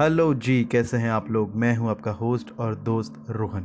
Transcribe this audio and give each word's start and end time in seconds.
Hello 0.00 0.34
जी, 0.34 0.64
कैसे 0.64 0.96
हैं 0.96 1.10
आप 1.10 1.30
लोग? 1.30 1.56
मैं 1.56 1.76
हूँ 1.76 1.88
आपका 1.90 2.10
होस्ट 2.10 2.52
और 2.58 2.74
दोस्त 2.74 3.14
रोहन। 3.30 3.62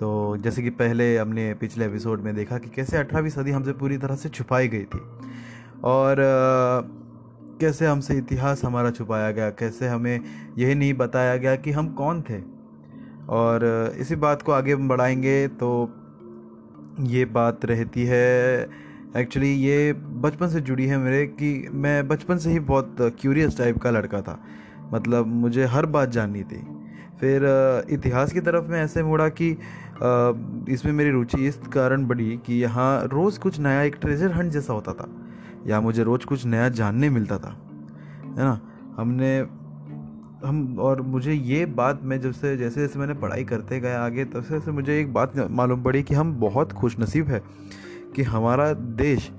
तो 0.00 0.36
जैसे 0.36 0.62
कि 0.62 0.70
पहले 0.70 1.16
हमने 1.18 1.54
पिछले 1.54 1.84
एपिसोड 1.84 2.20
में 2.20 2.34
देखा 2.34 2.58
कि 2.58 2.68
कैसे 2.68 2.96
अठारहवीं 2.96 3.30
सदी 3.30 3.50
हमसे 3.50 3.72
पूरी 3.72 3.96
तरह 3.98 4.16
से 4.16 4.28
छुपाई 4.28 4.68
गई 4.68 4.84
थी। 4.84 4.98
और 5.84 6.16
कैसे 7.60 7.86
हमसे 7.86 8.14
इतिहास 8.14 8.64
हमारा 8.64 8.90
छुपाया 8.90 9.30
गया, 9.30 9.50
कैसे 9.50 9.88
हमें 9.88 10.20
यही 10.58 10.74
नहीं 10.74 10.94
बताया 10.94 11.36
गया 11.36 11.54
कि 11.56 11.70
हम 11.70 11.88
कौन 11.92 12.22
थे। 12.22 12.40
और, 13.28 13.94
इसी 13.98 14.16
बात 14.16 14.42
को 14.42 14.52
आगे 14.52 14.72
हम 14.72 14.88
बढ़ाएँगे 14.88 15.46
तो 15.48 15.88
ये 17.00 17.24
बात 17.24 17.64
रहती 17.64 18.04
है, 18.04 18.68
एक्चुअली 19.16 19.52
ये 19.52 19.92
बचपन 19.92 20.48
से 20.48 20.60
जुड़ी 20.60 20.86
है 20.86 20.98
मेरे, 20.98 21.26
कि 21.26 21.68
मैं 21.72 22.06
बचपन 22.08 22.38
से 22.38 22.50
ही 22.50 22.58
बहुत 22.60 22.96
क्यूरियस 23.00 23.58
टाइप 23.58 23.78
का 23.78 23.90
लड़का 23.90 24.22
था। 24.22 24.38
मतलब 24.94 25.26
मुझे 25.26 25.64
हर 25.66 25.86
बात 25.86 26.08
जाननी 26.08 26.42
थी। 26.42 26.62
फिर 27.20 27.44
इतिहास 27.90 28.32
की 28.32 28.40
तरफ़ 28.40 28.64
मैं 28.64 28.82
ऐसे 28.84 29.02
मुड़ा 29.02 29.28
कि 29.30 29.50
इसमें 30.72 30.92
मेरी 30.92 31.10
रुचि 31.10 31.46
इस 31.48 31.58
कारण 31.72 32.06
बढ़ी 32.06 32.36
कि 32.46 32.54
यहाँ 32.54 33.06
रोज़ 33.06 33.38
कुछ 33.40 33.58
नया 33.60 33.82
एक 33.82 33.96
ट्रेजर 34.00 34.32
हंट 34.32 34.52
जैसा 34.52 34.72
होता 34.72 34.92
था, 34.92 35.08
या 35.66 35.80
मुझे 35.80 36.02
रोज़ 36.02 36.26
कुछ 36.26 36.44
नया 36.46 36.68
जानने 36.70 37.10
मिलता 37.10 37.38
था, 37.38 37.50
है 38.28 38.44
ना? 38.44 38.60
हमने, 38.96 39.38
हम, 40.44 40.76
और 40.80 41.00
मुझे 41.02 41.32
ये 41.32 41.64
बात 41.66 42.00
मैं 42.02 42.20
जब 42.20 42.32
से, 42.32 42.56
जैसे 42.56 42.80
जैसे 42.80 42.98
मैंने 42.98 43.14
पढ़ाई 43.14 43.44
करते 43.44 43.80
गया 43.80 44.04
आगे, 44.04 44.24
तब 44.24 44.42
से 44.42 44.70
मुझे 44.70 45.00
एक 45.00 45.12
बात 45.12 45.36
मालूम 45.50 45.82
पड़ी 45.82 46.02
कि 46.02 46.14
हम 46.14 46.32
बहुत 46.40 46.72
खुश 46.72 46.98
नसीब 47.00 47.28
है 47.28 47.42
कि 48.16 48.22
हमारा 48.24 48.72
देश, 48.72 49.30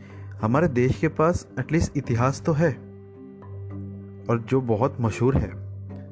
हमारे 0.42 0.68
देश 0.70 0.98
के 1.00 1.08
पास 1.10 1.48
एटलीस्ट 1.60 1.98
इतिहास 1.98 2.42
तो 2.46 2.54
है। 2.54 2.72
और 4.30 4.40
जो 4.40 4.62
बहुत 4.62 4.98
मशहूर 5.02 5.38
है। 5.38 5.52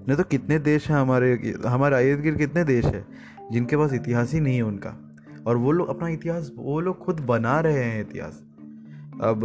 नहीं 0.07 0.15
तो 0.15 0.23
कितने 0.23 0.59
देश 0.59 0.89
हैं 0.89 0.97
हमारे 0.97 1.55
हमारे 1.65 2.11
इर्द 2.11 2.21
गिर्द 2.21 2.37
कितने 2.37 2.63
देश 2.63 2.85
हैं, 2.85 3.07
जिनके 3.51 3.77
पास 3.77 3.93
इतिहास 3.93 4.33
ही 4.33 4.39
नहीं 4.39 4.55
है 4.55 4.61
उनका। 4.61 5.15
और 5.47 5.57
वो 5.57 5.71
लोग 5.71 5.87
अपना 5.87 6.07
इतिहास, 6.07 6.51
वो 6.57 6.79
लोग 6.79 6.99
खुद 6.99 7.19
बना 7.19 7.59
रहे 7.59 7.83
हैं 7.83 8.01
इतिहास। 8.01 8.43
अब, 9.21 9.41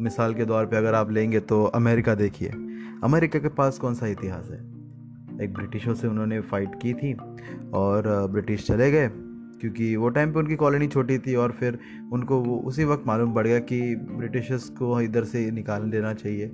मिसाल 0.00 0.34
के 0.34 0.44
तौर 0.44 0.66
पे 0.66 0.76
अगर 0.76 0.94
आप 0.94 1.10
लेंगे 1.10 1.40
तो 1.40 1.64
अमेरिका 1.64 2.14
देखिए। 2.14 2.48
अमेरिका 3.04 3.38
के 3.38 3.48
पास 3.48 3.78
कौन 3.78 3.94
सा 3.94 4.06
इतिहास 4.06 4.50
है? 4.50 4.72
एक 5.42 5.54
ब्रिटिशों 5.54 5.94
से 5.94 6.08
उन्होंने 6.08 6.40
फाइट 6.40 6.74
की 6.82 6.94
थी 6.94 7.14
और, 7.74 8.28
ब्रिटिश 8.32 8.66
चले 8.66 8.90
गए। 8.90 9.10
क्योंकि 9.62 9.94
वो 9.96 10.08
टाइम 10.08 10.32
पे 10.32 10.38
उनकी 10.38 10.56
कॉलोनी 10.56 10.86
छोटी 10.88 11.18
थी 11.18 11.34
और 11.34 11.52
फिर 11.52 11.78
उनको 12.12 12.40
वो 12.40 12.56
उसी 12.66 12.84
वक्त 12.84 13.06
मालूम 13.06 13.34
पड़ 13.34 13.46
गया 13.46 13.58
कि 13.60 13.80
ब्रिटिशर्स 13.96 14.68
को 14.70 15.00
इधर 15.00 15.24
से 15.24 15.50
निकाल 15.50 15.90
देना 15.90 16.12
चाहिए। 16.14 16.46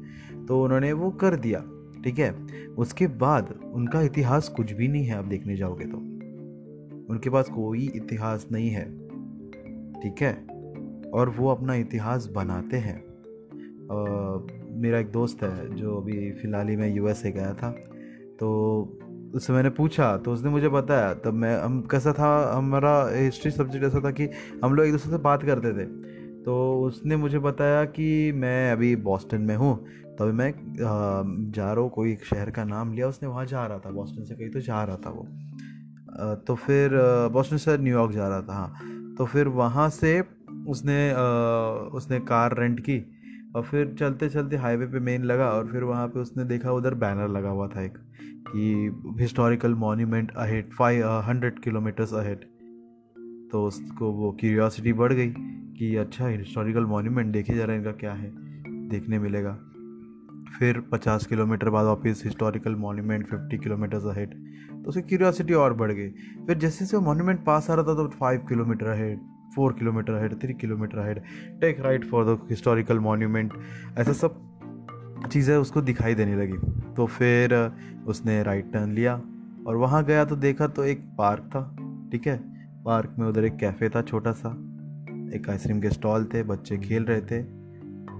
तो 0.48 0.62
उन्होंने 0.65 0.92
वो 0.92 1.11
कर 1.20 1.37
दिया, 1.37 1.65
ठीक 2.05 2.19
है? 2.19 2.31
उसके 2.78 3.06
बाद 3.17 3.55
उनका 3.75 4.03
इतिहास 4.03 4.48
कुछ 4.48 4.73
भी 4.73 4.89
नहीं 4.89 5.05
है, 5.05 5.17
आप 5.17 5.25
देखने 5.25 5.56
जाओगे 5.56 5.84
तो। 5.84 5.97
उनके 7.11 7.31
पास 7.31 7.48
कोई 7.48 7.91
इतिहास 7.97 8.47
नहीं 8.53 8.69
है, 8.70 8.84
ठीक 10.00 10.22
है? 10.22 10.33
और 11.11 11.34
वो 11.39 11.48
अपना 11.48 11.75
इतिहास 11.75 12.27
बनाते 12.34 12.77
हैं। 12.77 12.97
मेरा 14.81 14.98
एक 14.98 15.11
दोस्त 15.11 15.43
है 15.43 15.75
जो 15.75 15.97
अभी 15.97 16.31
फ़िलहाल 16.33 16.69
ही 16.69 16.77
मैं 16.77 16.89
यूएसए 16.95 17.31
गया 17.33 17.53
था 17.55 17.70
तो 18.41 18.48
उससे 19.29 19.53
मैंने 19.53 19.71
पूछा 19.71 20.17
तो 20.17 20.33
उसने 20.33 20.51
मुझे 20.51 20.69
बताया, 20.71 21.12
तब 21.15 21.34
मैं, 21.34 21.57
हम 21.57 21.81
कैसा 21.91 22.12
था, 22.12 22.31
हमारा 22.53 22.93
हिस्ट्री 23.11 23.51
सब्जेक्ट 23.51 23.84
ऐसा 23.87 24.01
था 24.05 24.11
कि 24.12 24.29
हम 24.65 24.75
लोग 24.75 24.87
एक 24.87 24.93
दूसरे 24.93 25.11
से 25.11 25.19
बात 25.23 25.43
करते 25.43 25.73
थे। 25.75 25.84
तो 26.45 26.55
उसने 26.83 27.17
मुझे 27.17 27.39
बताया 27.41 27.84
कि 27.87 28.33
मैं 28.34 28.73
अभी 28.73 28.95
बॉस्टन 29.05 29.41
में 29.43 29.55
हूँ 29.56 29.75
तो 30.09 30.25
अभी 30.25 30.33
मैं 30.34 30.53
जा 31.53 31.73
रहा 31.73 31.83
हूँ 31.83 31.91
कोई 31.91 32.12
एक 32.12 32.25
शहर 32.25 32.51
का 32.51 32.65
नाम 32.67 32.93
लिया, 32.93 33.09
उसने 33.09 33.29
वहाँ 33.29 33.45
जा 33.47 33.67
रहा 33.67 33.79
था 33.79 33.91
बॉस्टन 33.93 34.25
से 34.25 34.34
कहीं 34.34 34.51
तो 34.51 34.61
जा 34.61 34.83
रहा 34.84 34.97
था 34.97 35.11
वो। 35.11 35.27
तो 36.47 36.55
फिर 36.56 36.91
बॉस्टन 37.33 37.56
से 37.56 37.77
न्यूयॉर्क 37.78 38.12
जा 38.12 38.28
रहा 38.28 38.41
था 38.43 38.55
हाँ। 38.55 39.15
तो 39.19 39.25
फिर 39.27 39.49
वहाँ 39.55 39.88
से 39.91 40.21
उसने 40.69 41.12
उसने 41.93 42.19
कार 42.22 42.56
रेंट 42.59 42.81
की, 42.81 42.99
और 43.56 43.62
फिर 43.62 43.94
चलते 43.99 44.28
चलते 44.28 44.56
हाईवे 44.56 44.87
पे 44.87 45.00
मेन 45.00 45.25
लगा, 45.25 45.50
और 45.50 45.67
फिर 45.67 45.83
वहाँ 45.84 46.06
पे 46.09 46.21
उसने 46.21 46.44
देखा 46.47 46.72
उधर 46.72 46.94
बैनर 46.97 47.28
लगा 47.28 47.49
हुआ 47.49 47.69
था 47.69 47.84
एक। 47.84 47.99
कि 48.53 48.66
historical 49.20 49.75
monument 49.75 50.31
ahead 50.36 50.70
five 50.72 51.06
hundred 51.09 51.59
kilometres 51.59 52.14
ahead 52.14 52.44
तो 53.53 53.64
उसको 53.64 54.10
वो 54.12 54.36
क्यूरियोसिटी 54.41 54.92
बढ़ 54.92 55.12
गई 55.12 55.28
कि 55.78 55.97
अच्छा 55.97 56.28
हिस्टोरिकल 56.28 56.84
मॉन्यूमेंट 56.84 57.32
देखे 57.32 57.54
जा 57.54 57.64
रहे 57.64 57.76
हैं 57.76 57.84
इनका 57.84 57.98
क्या 57.98 58.12
है? 58.12 58.31
देखने 58.88 59.19
मिलेगा। 59.19 59.58
फिर 60.58 60.81
50 60.94 61.26
किलोमीटर 61.26 61.70
बाद 61.70 61.87
वापस 61.87 62.22
हिस्टोरिकल 62.25 62.75
मॉन्यूमेंट 62.75 63.26
50 63.28 63.58
किलोमीटर्स 63.58 64.04
अहेड 64.04 64.34
तो 64.84 64.88
उसकी 64.88 65.03
क्यूरियोसिटी 65.03 65.54
और 65.54 65.75
बढ़ 65.75 65.92
गई। 65.92 66.08
फिर 66.47 66.58
जैसे 66.58 66.84
जैसे 66.84 66.97
वो 66.97 67.03
मॉन्यूमेंट 67.03 67.44
पास 67.44 67.70
आ 67.70 67.75
रहा 67.75 67.84
था 67.84 67.94
तो 67.94 68.08
five 68.08 68.41
kilometre 68.48 68.87
ahead 68.87 69.20
four 69.56 69.72
kilometre 69.72 70.12
ahead 70.12 70.41
three 70.41 70.54
kilometre 70.54 70.98
ahead 70.98 71.22
take 71.60 71.81
right 71.81 72.04
for 72.04 72.25
the 72.25 72.38
historical 72.50 72.98
monument 72.98 73.53
ऐसा 73.98 74.12
सब 74.12 74.41
चीज़ें 75.32 75.56
उसको 75.56 75.81
दिखाई 75.82 76.14
देने 76.14 76.37
लगी। 76.37 76.78
तो 76.98 77.06
फिर 77.06 77.72
उसने 78.06 78.42
राइट 78.42 78.72
टर्न 78.72 78.92
लिया 78.92 79.22
और 79.66 79.76
वहाँ 79.76 80.04
गया 80.04 80.25
तो 80.25 80.36
देखा 80.36 80.66
तो 80.66 80.84
एक 80.84 81.04
पार्क 81.19 81.42
था, 81.42 81.76
ठीक 82.12 82.26
है? 82.26 82.36
पार्क 82.84 83.14
में 83.19 83.26
उधर 83.26 83.44
एक 83.44 83.56
कैफ़े 83.56 83.88
था, 83.88 84.03
छोटा 84.03 84.32
सा। 84.32 84.48
एक 85.34 85.50
आइसक्रीम 85.50 85.81
के 85.81 85.91
स्टॉल 85.91 86.25
थे, 86.25 86.42
बच्चे 86.42 86.76
खेल 86.76 87.04
रहे 87.04 87.20
थे। 87.20 87.42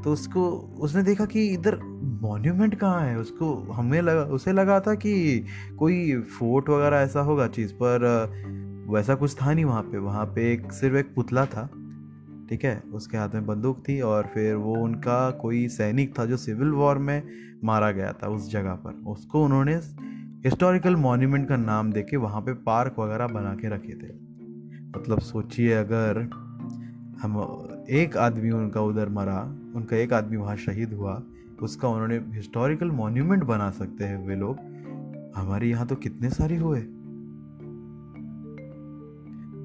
तो 0.05 0.13
उसको, 0.13 0.49
उसने 0.81 1.03
देखा 1.03 1.25
कि 1.25 1.47
इधर 1.47 1.79
मॉन्यूमेंट 2.23 2.75
कहाँ 2.75 3.01
है? 3.01 3.19
उसको, 3.19 3.55
हमें 3.55 4.03
लगा, 4.03 4.23
उसे 4.23 4.53
लगा 4.53 4.81
था 4.81 4.95
कि 4.95 5.45
कोई 5.79 6.21
फोर्ट 6.21 6.69
वगैरह 6.69 6.97
ऐसा 6.97 7.21
होगा, 7.21 7.49
चीज़ 7.49 7.73
पर, 7.75 8.31
वैसा 8.91 9.15
कुछ 9.15 9.37
था 9.43 9.55
नहीं 9.55 9.65
वहाँ 9.65 9.83
पे। 9.83 9.99
वहाँ 9.99 10.27
पे 10.27 10.53
एक, 10.53 10.73
सिर्फ़ 10.73 10.97
एक 10.97 11.15
पुतला 11.15 11.47
था। 11.47 11.71
ठीक 12.49 12.65
है? 12.65 12.83
उसके 12.93 13.17
हाथ 13.17 13.29
में 13.35 13.47
बंदूक 13.47 13.83
थी 13.89 14.01
और 14.01 14.27
फिर 14.35 14.55
वो 14.55 14.75
उनका 14.75 15.31
कोई 15.31 15.69
सैनिक 15.69 16.19
था 16.19 16.27
जो 16.27 16.37
सिविल 16.37 16.69
वॉर 16.69 16.99
में 16.99 17.23
मारा 17.65 17.91
गया 17.91 18.13
था 18.13 18.29
उस 18.29 18.53
जगह 18.53 18.73
पर। 18.75 18.91
उसको 19.07 19.45
उन्होंने 19.45 19.75
हिस्टोरिकल 20.45 20.97
मॉन्यूमेंट 20.97 21.49
का 21.49 21.57
नाम 21.57 21.93
दे 21.93 22.03
के 22.03 22.17
वहाँ 22.17 22.41
पर 22.41 22.55
पार्क 22.55 22.99
वगैरह 22.99 23.27
बना 23.27 23.55
के 23.55 23.69
रखे 23.69 23.93
थे। 23.93 24.13
मतलब 24.99 25.19
सोचिए 25.19 25.73
अगर 25.73 26.19
हम 27.23 27.39
एक 27.91 28.17
आदमी 28.17 28.51
उनका 28.51 28.81
उधर 28.81 29.09
मरा, 29.09 29.41
उनका 29.75 29.97
एक 29.97 30.13
आदमी 30.13 30.37
वहाँ 30.37 30.57
शहीद 30.57 30.93
हुआ 30.93 31.23
उसका 31.63 31.89
उन्होंने 31.89 32.17
हिस्टोरिकल 32.17 32.91
मॉन्यूमेंट 32.91 33.45
बना 33.45 33.71
सकते 33.71 34.05
हैं 34.05 34.29
वे 34.29 34.37
लोग। 34.37 34.59
हमारे 35.37 35.69
यहाँ 35.69 35.87
तो 35.87 35.95
कितने 35.95 36.31
सारे 36.31 36.57
हुए। 36.57 36.81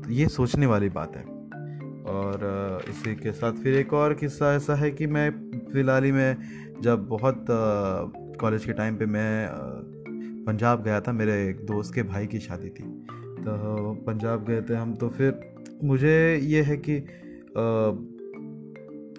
तो 0.03 0.11
ये 0.11 0.27
सोचने 0.27 0.65
वाली 0.65 0.89
बात 0.89 1.15
है। 1.15 1.32
और 2.05 2.83
इसी 2.89 3.15
के 3.15 3.31
साथ 3.31 3.53
फिर 3.53 3.75
एक 3.75 3.93
और 3.93 4.13
किस्सा 4.13 4.53
ऐसा 4.55 4.75
है 4.75 4.91
कि 4.91 5.07
मैं 5.07 5.29
फ़िलहाल 5.73 6.03
ही 6.03 6.11
में 6.11 6.81
जब 6.81 7.07
बहुत 7.07 7.45
कॉलेज 8.39 8.65
के 8.65 8.73
टाइम 8.73 8.97
पे 8.97 9.05
मैं 9.05 9.47
पंजाब 10.45 10.83
गया 10.83 10.99
था, 11.01 11.11
मेरे 11.11 11.33
एक 11.49 11.65
दोस्त 11.65 11.93
के 11.95 12.03
भाई 12.03 12.27
की 12.27 12.39
शादी 12.39 12.69
थी। 12.69 12.83
तो 13.43 13.93
पंजाब 14.07 14.45
गए 14.45 14.61
थे 14.61 14.75
हम 14.75 14.93
तो 14.95 15.09
फिर 15.09 15.39
मुझे 15.83 16.37
ये 16.37 16.61
है 16.61 16.77
कि 16.77 16.99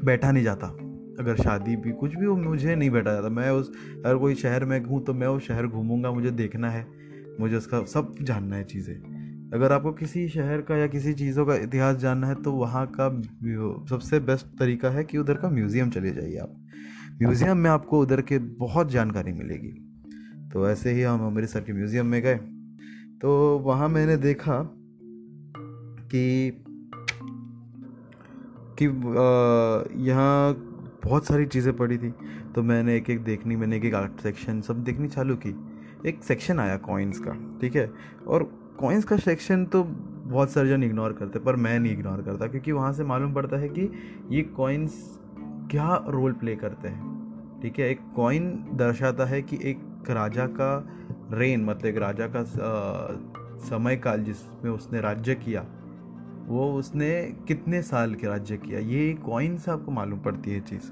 बैठा 0.04 0.30
नहीं 0.32 0.44
जाता। 0.44 0.66
अगर 1.20 1.36
शादी 1.36 1.76
भी 1.76 1.92
कुछ 1.92 2.14
भी 2.14 2.26
हो, 2.26 2.36
मुझे 2.36 2.74
नहीं 2.74 2.90
बैठा 2.90 3.12
जाता। 3.12 3.28
मैं 3.28 3.50
उस 3.50 3.70
अगर 4.04 4.16
कोई 4.16 4.34
शहर 4.34 4.64
में 4.64 4.84
हूँ 4.84 5.04
तो 5.04 5.14
मैं 5.14 5.26
उस 5.26 5.46
शहर 5.48 5.66
घूमूँगा, 5.66 6.10
मुझे 6.10 6.30
देखना 6.32 6.70
है। 6.70 6.86
मुझे 7.40 7.56
उसका 7.56 7.84
सब 7.84 8.14
जानना 8.22 8.56
है 8.56 8.64
चीज़ें। 8.64 9.13
अगर 9.54 9.72
आपको 9.72 9.92
किसी 9.92 10.28
शहर 10.28 10.60
का 10.60 10.76
या 10.76 10.86
किसी 10.86 11.12
चीज़ों 11.14 11.44
का 11.46 11.54
इतिहास 11.56 11.96
जानना 11.96 12.26
है 12.26 12.34
तो 12.42 12.52
वहाँ 12.52 12.86
का 12.94 13.08
सबसे 13.88 14.18
बेस्ट 14.20 14.46
तरीका 14.58 14.90
है 14.90 15.04
कि 15.04 15.18
उधर 15.18 15.34
का 15.34 15.48
म्यूज़ियम 15.50 15.90
चले 15.90 16.10
जाइए 16.10 16.36
आप। 16.36 16.56
म्यूज़ियम 17.22 17.56
में 17.56 17.70
आपको 17.70 18.00
उधर 18.00 18.20
के 18.22 18.38
बहुत 18.38 18.90
जानकारी 18.90 19.32
मिलेगी। 19.32 19.70
तो 20.52 20.68
ऐसे 20.68 20.92
ही 20.92 21.02
हम 21.02 21.26
अमृतसर 21.26 21.60
के 21.60 21.72
म्यूज़ियम 21.72 22.06
में 22.06 22.20
गए। 22.22 22.36
तो 23.22 23.58
वहाँ 23.58 23.88
मैंने 23.88 24.16
देखा 24.16 24.60
कि 26.10 26.50
कि 28.78 28.84
यहाँ 30.04 30.54
बहुत 31.04 31.26
सारी 31.26 31.46
चीज़ें 31.46 31.76
पड़ी 31.76 31.98
थी। 31.98 32.10
तो 32.54 32.62
मैंने 32.62 32.96
एक 32.96 33.10
एक 33.10 33.24
देखनी, 33.24 33.56
मैंने 33.56 33.76
एक 33.76 33.84
एक 33.84 33.94
आर्ट 33.94 34.20
सेक्शन 34.20 34.60
सब 34.60 34.82
देखनी 34.84 35.08
चालू 35.08 35.36
की। 35.36 35.54
एक 36.08 36.22
सेक्शन 36.24 36.60
आया 36.60 36.76
कॉइन्स 36.76 37.18
का, 37.18 37.32
ठीक 37.60 37.76
है? 37.76 37.90
और 38.28 38.50
कॉइन्स 38.78 39.04
का 39.04 39.16
सेक्शन 39.16 39.64
तो 39.64 39.82
बहुत 39.82 40.50
सारे 40.50 40.68
जन 40.68 40.82
इग्नोर 40.82 41.12
करते, 41.12 41.38
पर 41.38 41.56
मैं 41.56 41.78
नहीं 41.80 41.92
इग्नोर 41.92 42.22
करता, 42.22 42.46
क्योंकि 42.46 42.72
वहाँ 42.72 42.92
से 42.92 43.04
मालूम 43.04 43.34
पड़ता 43.34 43.56
है 43.56 43.68
कि 43.68 43.90
ये 44.30 44.42
कॉइन्स 44.42 45.20
क्या 45.70 46.04
रोल 46.08 46.32
प्ले 46.32 46.56
करते 46.56 46.88
हैं। 46.88 47.60
ठीक 47.62 47.78
है, 47.78 47.90
एक 47.90 48.00
कॉइन 48.16 48.50
दर्शाता 48.72 49.24
है 49.24 49.42
कि 49.42 49.58
एक 49.62 50.10
राजा 50.10 50.46
का 50.46 50.86
रेन 51.32 51.64
मतलब 51.64 51.86
एक 51.86 51.98
राजा 51.98 52.26
का 52.26 52.44
समय 53.68 53.96
काल 53.96 54.22
जिसमें 54.24 54.70
उसने 54.70 55.00
राज्य 55.00 55.34
किया, 55.34 55.64
वो 56.46 56.72
उसने 56.72 57.10
कितने 57.48 57.82
साल 57.82 58.14
के 58.14 58.26
राज्य 58.26 58.56
किया, 58.56 58.78
ये 58.78 59.12
कॉइन 59.24 59.56
से 59.58 59.70
आपको 59.70 59.92
मालूम 59.92 60.18
पड़ती 60.18 60.50
है 60.50 60.60
चीज़। 60.60 60.90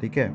ठीक 0.00 0.16
है? 0.18 0.28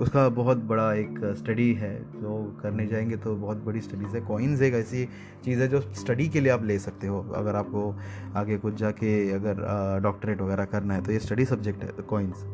उसका 0.00 0.28
बहुत 0.28 0.58
बड़ा 0.64 0.92
एक 0.94 1.20
स्टडी 1.38 1.72
है। 1.74 1.94
जो 2.12 2.58
करने 2.62 2.86
जाएँगे 2.86 3.16
तो 3.16 3.34
बहुत 3.36 3.64
बड़ी 3.64 3.80
स्टडीज़ 3.80 4.16
है। 4.16 4.20
कॉइन्स 4.20 4.62
एक 4.62 4.74
ऐसी 4.74 5.04
चीज़ 5.44 5.60
है 5.60 5.68
जो 5.68 5.80
स्टडी 5.80 6.28
के 6.28 6.40
लिए 6.40 6.52
आप 6.52 6.64
ले 6.64 6.78
सकते 6.78 7.06
हो। 7.06 7.20
अगर 7.34 7.56
आपको 7.56 7.94
आगे 8.36 8.56
कुछ 8.58 8.74
जाके 8.74 9.30
अगर 9.30 10.00
डॉक्टरेट 10.02 10.40
वगैरह 10.40 10.64
करना 10.64 10.94
है 10.94 11.02
तो 11.02 11.12
ये 11.12 11.18
स्टडी 11.18 11.44
सब्जेक्ट 11.44 11.84
है 11.84 11.90
कॉइन्स 12.08 12.44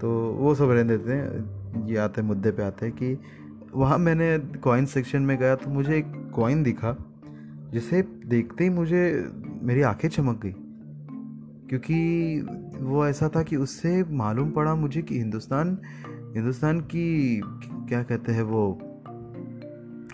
तो 0.00 0.10
वो 0.32 0.54
सब 0.54 0.70
रहने 0.70 0.96
देते 0.96 1.12
हैं। 1.12 1.86
ये 1.86 1.96
आते 1.96 2.22
मुद्दे 2.22 2.50
पे 2.50 2.62
आते 2.62 2.86
हैं 2.86 2.94
कि 2.94 3.18
वहाँ 3.74 3.98
मैंने 3.98 4.38
कॉइन 4.38 4.86
सेक्शन 4.86 5.22
में 5.22 5.36
गया 5.38 5.54
तो 5.56 5.70
मुझे 5.70 5.96
एक 5.96 6.12
कॉइन 6.34 6.62
दिखा, 6.62 6.96
जिसे 7.72 8.02
देखते 8.26 8.64
ही 8.64 8.70
मुझे 8.70 9.00
मेरी 9.62 9.82
आँखें 9.82 10.08
चमक 10.08 10.40
गई। 10.42 10.54
क्योंकि 11.68 11.96
वो 12.80 13.06
ऐसा 13.06 13.28
था 13.28 13.42
कि 13.42 13.56
उससे 13.56 14.02
मालूम 14.10 14.50
पड़ा 14.50 14.74
मुझे 14.74 15.02
कि 15.02 15.18
हिंदुस्तान 15.18 15.78
हिंदुस्तान 16.34 16.80
की 16.80 17.40
क्या 17.88 18.02
कहते 18.02 18.32
हैं 18.32 18.42
वो 18.42 18.78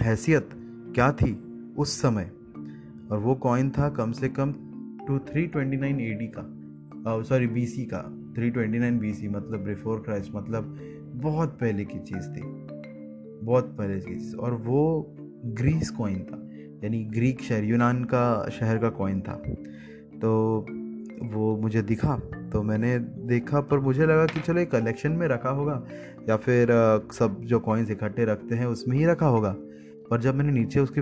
हैसियत 0.03 0.49
क्या 0.95 1.13
थी 1.13 1.43
उस 1.79 2.03
समय? 2.03 2.31
और 3.11 3.19
वो 3.19 3.35
कॉइन 3.35 3.71
था 3.71 3.89
कम 3.89 4.13
से 4.13 4.29
कम 4.29 4.53
two 5.07 5.19
three 5.19 5.47
twenty 5.47 5.77
nine 5.77 6.01
A 6.01 6.15
D 6.15 6.27
का 6.27 7.23
सॉरी 7.23 7.47
बी 7.47 7.67
सी 7.67 7.85
का। 7.85 8.33
Three 8.37 8.51
twenty 8.51 8.79
nine 8.79 8.99
B 8.99 9.15
C 9.15 9.29
मतलब 9.29 9.61
बिफोर 9.61 10.01
क्राइस्ट 10.01 10.33
मतलब 10.35 10.79
बहुत 11.15 11.49
पहले 11.49 11.85
की 11.85 11.99
चीज़ 11.99 12.37
थी। 12.37 12.43
बहुत 13.47 13.75
पहले 13.79 14.01
की 14.01 14.15
चीज़। 14.15 14.37
और 14.37 14.55
वो 14.55 15.15
ग्रीस 15.45 15.91
कॉइन 15.91 16.21
था। 16.21 16.49
यानी 16.85 17.05
ग्रीक 17.05 17.43
शहर, 17.43 17.65
यूनान 17.65 18.05
का 18.05 18.49
शहर 18.49 18.79
का 18.79 18.91
कॉइन 18.91 19.21
था। 19.21 19.43
तो 20.23 20.61
वो 21.23 21.57
मुझे 21.57 21.83
दिखा। 21.83 22.21
तो 22.55 22.63
मैंने 22.63 22.99
देखा, 23.29 23.61
पर 23.61 23.79
मुझे 23.81 24.07
लगा 24.07 24.25
कि 24.27 24.41
चलो 24.41 24.65
कलेक्शन 24.73 25.13
में 25.13 25.27
रखा 25.29 25.51
होगा, 25.51 25.83
या 26.29 26.37
फिर 26.39 26.69
सब 27.13 27.41
जो 27.45 27.59
कॉइन्स 27.61 27.91
इकट्ठे 27.91 28.25
रखते 28.25 28.55
हैं 28.55 28.67
उसमें 28.67 28.97
ही 28.97 29.07
रखा 29.07 29.27
होगा। 29.29 29.55
पर 30.11 30.21
जब 30.21 30.35
मैंने 30.35 30.53
नीचे 30.53 30.81
उसके 30.81 31.01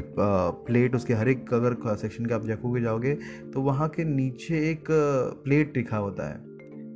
प्लेट 0.67 0.95
उसके 0.95 1.15
हर 1.15 1.29
एक 1.29 1.53
अगर 1.55 1.77
सेक्शन 1.97 2.27
के 2.27 2.35
आप 2.35 2.45
देखोगे 2.45 2.81
जाओगे 2.81 3.15
तो 3.53 3.63
वहाँ 3.63 3.89
के 3.89 4.05
नीचे 4.07 4.59
एक 4.71 4.87
प्लेट 5.45 5.77
लिखा 5.77 5.97
होता 5.97 6.29
है। 6.29 6.37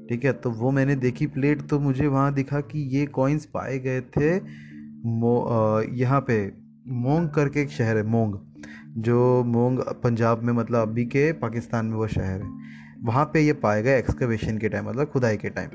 ठीक 0.08 0.24
है 0.24 0.32
तो 0.34 0.50
वो 0.52 0.70
मैंने 0.70 0.94
देखी 0.96 1.26
प्लेट 1.28 1.62
तो 1.68 1.78
मुझे 1.80 2.06
वहाँ 2.06 2.32
दिखा 2.34 2.60
कि 2.62 2.88
ये 2.96 3.06
कॉइन्स 3.12 3.44
पाए 3.54 3.78
गए 3.78 4.00
थे 4.10 4.34
मो 5.10 5.82
यहाँ 5.92 6.20
पे, 6.20 6.46
मोंग 6.88 7.28
करके 7.30 7.60
एक 7.62 7.70
शहर 7.70 7.96
है, 7.96 8.02
मोंग, 8.04 8.34
जो 8.98 9.42
मोंग 9.46 9.78
पंजाब 10.04 10.42
में 10.42 10.52
मतलब 10.52 10.88
अभी 10.88 11.04
के 11.06 11.30
पाकिस्तान 11.34 11.86
में 11.86 11.96
वो 11.96 12.06
शहर 12.08 12.42
है। 12.42 12.64
वहाँ 13.02 13.24
पे 13.24 13.46
ये 13.46 13.52
पाए 13.52 13.82
गए 13.82 13.98
एक्सकवेशन 13.98 14.58
के 14.58 14.68
टाइम 14.68 14.88
मतलब 14.88 15.06
खुदाई 15.06 15.36
के 15.36 15.50
टाइम 15.50 15.68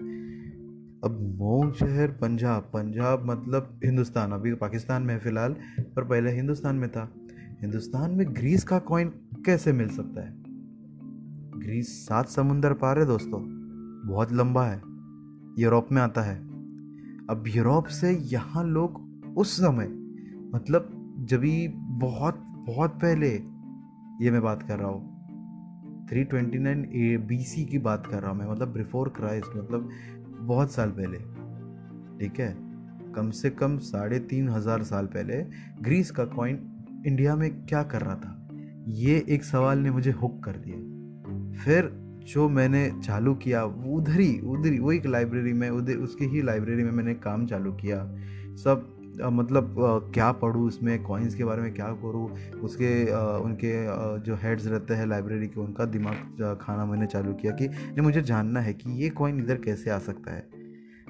अब 1.04 1.36
मोंग 1.38 1.74
शहर 1.74 2.08
पंजाब 2.08 2.62
पंजाब 2.62 3.26
मतलब 3.26 3.80
हिंदुस्तान। 3.86 4.32
अभी 4.32 4.54
पाकिस्तान 4.54 5.04
में 5.04 5.14
है 5.14 5.20
फ़िलहाल, 5.20 5.56
पर 5.80 6.04
पहले 6.04 6.32
हिंदुस्तान 6.32 6.76
में 6.76 6.90
था। 6.90 7.14
हिंदुस्तान 7.62 8.12
में 8.12 8.36
ग्रीस 8.36 8.64
का 8.64 8.80
कॉइन 8.80 9.10
कैसे 9.46 9.74
मिल 9.74 9.90
सकता 9.90 10.22
है? 10.22 10.34
ग्रीस 11.60 12.08
सात 12.08 12.28
समुंदर 12.28 12.74
पार 12.74 13.00
है 13.00 13.06
दोस्तों। 13.06 13.42
बहुत 14.08 14.32
लंबा 14.32 14.66
है। 14.66 14.78
यूरोप 15.60 15.88
में 15.92 16.02
आता 16.02 16.22
है। 16.22 16.36
अब 17.30 17.44
यूरोप 17.48 17.86
से 17.86 18.12
यहाँ 18.12 18.64
लोग 18.64 19.12
उस 19.38 19.58
समय 19.58 19.88
मतलब 20.56 21.16
जब 21.20 21.42
बहुत 22.00 22.36
बहुत 22.68 22.92
पहले 22.92 23.30
ये 24.22 24.32
मैं 24.32 24.42
बात 24.42 24.64
कर 24.64 24.80
रहा 24.80 24.88
हूँ 24.88 25.11
three 26.12 26.24
twenty 26.24 26.58
nine 26.60 26.92
A 26.96 27.18
B 27.18 27.38
C 27.38 27.66
की 27.66 27.78
बात 27.78 28.08
कर 28.08 28.22
रहा 28.22 28.32
हूँ 28.32 28.40
मैं 28.40 28.52
मतलब 28.52 28.68
बिफोर 28.68 29.10
क्राइस्ट 29.10 29.58
मतलब 29.58 29.90
बहुत 30.40 30.72
साल 30.72 30.90
पहले, 30.90 31.18
ठीक 32.20 32.40
है? 32.40 32.56
कम 33.14 33.30
से 33.30 33.50
कम 33.50 33.78
साढ़े 33.78 34.20
तीन 34.20 34.50
हज़ार 34.50 34.84
साल 34.84 35.06
पहले 35.06 35.44
ग्रीस 35.82 36.12
का 36.12 36.26
कॉइन 36.26 36.60
इंडिया 37.08 37.36
में 37.36 37.66
क्या 37.66 37.84
कर 37.84 38.02
रहा 38.02 38.16
था? 38.16 38.50
ये 38.88 39.26
एक 39.30 39.44
सवाल 39.44 39.80
ने 39.80 39.92
मुझे 39.92 40.12
हुक 40.12 40.44
कर 40.44 40.52
दिया। 40.52 40.78
फिर 41.64 41.92
जो 42.28 42.50
मैंने 42.50 42.92
चालू 43.04 43.36
किया, 43.36 43.64
उधर 43.66 44.20
ही 44.20 44.40
उधर 44.40 44.72
ही 44.72 44.80
वही 44.80 45.02
लाइब्रेरी 45.06 45.54
में, 45.54 45.70
उधर, 45.70 45.96
उसकी 45.96 46.26
ही 46.26 46.42
लाइब्रेरी 46.42 46.84
में 46.84 46.92
मैंने 46.92 47.14
काम 47.14 47.46
चालू 47.46 47.72
किया। 47.72 48.06
सब 48.56 49.01
मतलब 49.24 49.76
क्या 50.14 50.32
पढ़ूँ 50.34 50.68
इसमें 50.68 51.02
कॉइन्स 51.04 51.36
के 51.36 51.44
बारे 51.44 51.62
में 51.62 51.74
क्या 51.74 51.88
करूँ? 52.02 52.30
उसके 52.60 52.92
उनके 53.40 53.74
जो 54.22 54.36
हेड्स 54.36 54.68
रहते 54.68 54.94
हैं 54.94 55.06
लाइब्रेरी 55.08 55.48
के, 55.48 55.60
उनका 55.60 55.86
दिमाग 55.88 56.58
खाना 56.62 56.86
मैंने 56.86 57.08
चालू 57.08 57.34
किया 57.34 57.54
कि 57.54 57.68
नहीं 57.68 58.02
मुझे 58.02 58.22
जानना 58.22 58.60
है 58.60 58.74
कि 58.74 58.92
ये 59.02 59.10
कॉइन 59.12 59.40
इधर 59.40 59.58
कैसे 59.66 59.90
आ 59.90 59.98
सकता 60.00 60.34
है। 60.34 60.42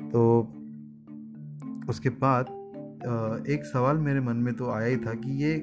तो 0.10 0.42
उसके 1.90 2.10
बाद 2.24 2.46
एक 3.50 3.66
सवाल 3.66 3.98
मेरे 4.00 4.20
मन 4.20 4.38
में 4.38 4.54
तो 4.54 4.70
आया 4.72 4.88
ही 4.88 4.98
था 4.98 5.14
कि 5.16 5.32
ये 5.44 5.58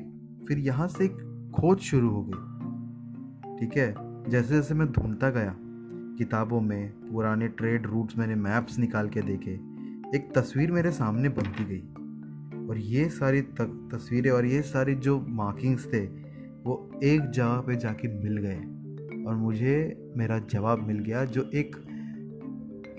फिर 0.48 0.58
यहाँ 0.58 0.88
से 0.88 1.08
खोज 1.52 1.78
शुरू 1.80 2.10
हो 2.10 2.22
गई। 2.22 3.56
ठीक 3.58 3.76
है? 3.76 3.94
जैसे 4.30 4.54
जैसे 4.54 4.74
मैं 4.74 4.86
ढूंढता 4.92 5.30
गया, 5.30 5.54
किताबों 6.18 6.60
में, 6.60 6.90
पुराने 7.02 7.48
ट्रेड 7.48 7.86
रूट्स 7.86 8.18
मैंने 8.18 8.34
मैप्स 8.36 8.78
निकाल 8.78 9.08
के 9.08 9.22
देखे, 9.22 9.52
एक 10.16 10.32
तस्वीर 10.34 10.72
मेरे 10.72 10.90
सामने 10.92 11.28
बनती 11.28 11.64
गई। 11.64 11.82
और 12.68 12.78
ये 12.78 13.08
सारी 13.10 13.40
तक, 13.40 13.88
तस्वीरें 13.92 14.30
और 14.30 14.46
ये 14.46 14.62
सारी 14.62 14.94
जो 14.96 15.18
मार्किंग्स 15.20 15.86
थे, 15.92 16.04
वो 16.64 17.00
एक 17.04 17.30
जगह 17.30 17.60
पे 17.66 17.76
जाके 17.76 18.08
मिल 18.14 18.36
गए। 18.38 19.24
और 19.24 19.34
मुझे 19.36 19.76
मेरा 20.16 20.38
जवाब 20.50 20.86
मिल 20.86 20.98
गया, 20.98 21.24
जो 21.24 21.50
एक 21.54 21.76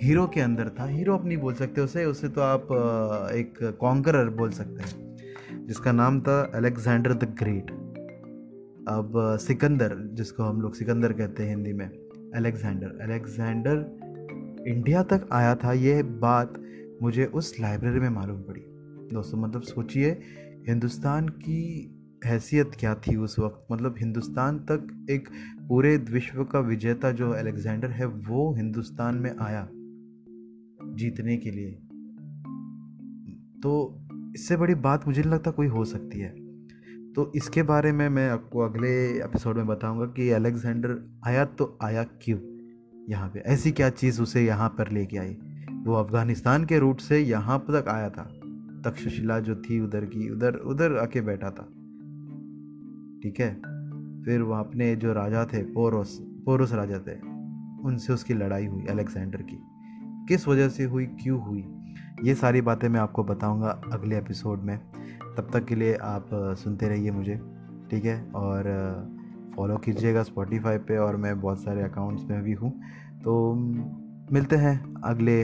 हीरो 0.03 0.25
के 0.27 0.41
अंदर 0.41 0.69
था। 0.79 0.85
हीरो 0.85 1.13
आप 1.13 1.25
नहीं 1.25 1.37
बोल 1.37 1.53
सकते 1.53 1.81
उसे 1.81 2.05
उसे 2.05 2.27
तो 2.29 2.41
आप 2.41 2.67
एक 3.33 3.57
कॉन्करर 3.79 4.29
बोल 4.37 4.51
सकते 4.51 4.83
हैं, 4.83 5.65
जिसका 5.67 5.91
नाम 5.91 6.21
था 6.21 6.41
अलेक्जेंडर 6.55 7.13
द 7.13 7.35
ग्रेट 7.39 7.71
अब 8.89 9.13
सिकंदर, 9.41 9.95
जिसको 10.13 10.43
हम 10.43 10.61
लोग 10.61 10.75
सिकंदर 10.75 11.13
कहते 11.13 11.43
हैं 11.43 11.49
हिंदी 11.49 11.73
में 11.73 11.89
अलेक्जेंडर 12.35 12.97
अलेक्जेंडर 13.03 14.65
इंडिया 14.67 15.03
तक 15.03 15.27
आया 15.31 15.55
था 15.55 15.73
ये 15.73 16.01
बात 16.03 16.53
मुझे 17.01 17.25
उस 17.25 17.53
लाइब्रेरी 17.59 17.99
में 17.99 18.09
मालूम 18.09 18.41
पड़ी। 18.41 18.61
दोस्तों 19.13 19.37
मतलब 19.37 19.61
सोचिए, 19.61 20.21
हिंदुस्तान 20.67 21.27
की 21.29 21.91
हैसियत 22.25 22.71
क्या 22.79 22.95
थी 22.95 23.15
उस 23.15 23.39
वक्त? 23.39 23.67
मतलब 23.71 23.95
हिंदुस्तान 23.99 24.59
तक 24.59 25.07
एक 25.09 25.29
पूरे 25.69 25.97
विश्व 25.97 26.43
का 26.43 26.59
विजेता 26.59 27.11
जो 27.11 27.31
अलेक्जेंडर 27.31 27.87
है, 27.87 28.05
वो 28.05 28.55
हिंदुस्तान 28.55 29.15
में 29.15 29.35
आया 29.41 29.69
जीतने 30.95 31.37
के 31.37 31.51
लिए। 31.51 31.71
तो 33.63 34.01
इससे 34.35 34.57
बड़ी 34.57 34.75
बात 34.75 35.07
मुझे 35.07 35.21
नहीं 35.21 35.31
लगता 35.31 35.51
कोई 35.51 35.67
हो 35.67 35.85
सकती 35.85 36.19
है। 36.19 36.29
तो 37.13 37.31
इसके 37.35 37.63
बारे 37.63 37.91
में 37.91 38.09
मैं 38.09 38.29
आपको 38.29 38.59
अगले 38.59 39.23
एपिसोड 39.23 39.55
में 39.55 39.67
बताऊँगा 39.67 40.05
कि 40.05 40.29
अलेक्जेंडर 40.29 41.19
आया 41.27 41.45
तो 41.45 41.77
आया 41.83 42.03
क्यों? 42.03 42.39
यहाँ 43.09 43.29
पे 43.29 43.39
ऐसी 43.39 43.71
क्या 43.71 43.89
चीज़ 43.89 44.21
उसे 44.21 44.45
यहाँ 44.45 44.69
पर 44.69 44.91
लेके 44.91 45.17
आई? 45.17 45.37
वो 45.71 45.93
अफ़गानिस्तान 45.93 46.65
के 46.65 46.79
रूट 46.79 46.99
से 46.99 47.19
यहाँ 47.19 47.59
तक 47.59 47.85
आया 47.87 48.09
था। 48.09 48.38
तक्षशिला 48.85 49.39
जो 49.39 49.55
थी 49.55 49.79
उधर 49.81 50.05
की, 50.05 50.29
उधर 50.29 50.55
उधर 50.55 50.97
आके 50.97 51.21
बैठा 51.21 51.49
था। 51.49 51.63
ठीक 53.23 53.35
है? 53.39 53.55
फिर 54.23 54.41
वहाँ 54.41 54.63
अपने 54.63 54.95
जो 54.95 55.13
राजा 55.13 55.45
थे, 55.45 55.63
पोरोस 55.63 56.25
पोरोस 56.45 56.73
राजा 56.73 56.99
थे, 56.99 57.19
उनसे 57.81 58.13
उसकी 58.13 58.33
लड़ाई 58.33 58.65
हुई, 58.65 58.85
अलेक्जेंडर 58.85 59.41
की। 59.41 59.57
किस 60.27 60.47
वजह 60.47 60.69
से 60.69 60.83
हुई, 60.83 61.05
क्यों 61.05 61.41
हुई? 61.41 61.65
ये 62.23 62.35
सारी 62.35 62.61
बातें 62.61 62.89
मैं 62.89 62.99
आपको 62.99 63.23
बताऊँगा 63.23 63.81
अगले 63.93 64.17
एपिसोड 64.17 64.59
में। 64.59 64.79
तब 65.37 65.47
तक 65.53 65.65
के 65.65 65.75
लिए 65.75 65.95
आप 65.95 66.29
सुनते 66.33 66.89
रहिए 66.89 67.11
मुझे। 67.11 67.41
ठीक 67.91 68.05
है? 68.05 68.31
और 68.31 68.63
फॉलो 69.55 69.77
कीजिएगा 69.77 70.23
स्पॉटिफाई 70.23 70.77
पे 70.77 70.97
और 70.97 71.15
मैं 71.15 71.41
बहुत 71.41 71.59
सारे 71.59 71.81
अकाउंट्स 71.81 72.25
में 72.25 72.43
भी 72.43 72.53
हूँ। 72.53 72.81
तो 73.23 73.53
मिलते 74.33 74.55
हैं 74.55 74.93
अगले 75.03 75.41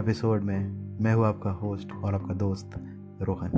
एपिसोड 0.00 0.42
में। 0.42 0.79
मैं 1.00 1.14
हूँ 1.14 1.26
आपका 1.26 1.50
होस्ट 1.50 1.92
और 1.92 2.14
आपका 2.14 2.34
दोस्त 2.34 2.70
रोहन। 3.22 3.50